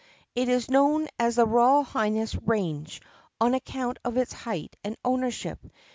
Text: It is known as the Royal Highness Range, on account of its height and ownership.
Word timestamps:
It 0.33 0.49
is 0.49 0.67
known 0.67 1.07
as 1.19 1.35
the 1.35 1.45
Royal 1.45 1.83
Highness 1.83 2.33
Range, 2.33 2.99
on 3.39 3.53
account 3.53 3.99
of 4.03 4.17
its 4.17 4.33
height 4.33 4.75
and 4.83 4.97
ownership. 5.05 5.59